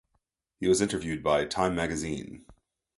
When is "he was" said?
0.59-0.81